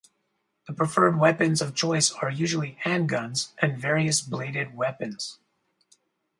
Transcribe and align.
The 0.65 0.73
preferred 0.73 1.19
weapons 1.19 1.61
of 1.61 1.75
choice 1.75 2.11
are 2.11 2.31
usually 2.31 2.79
handguns, 2.83 3.49
and 3.59 3.77
various 3.77 4.19
bladed 4.19 4.73
weapons. 4.75 5.37